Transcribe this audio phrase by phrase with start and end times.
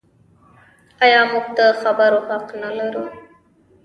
[1.03, 3.03] آیا موږ د خبرو حق نلرو؟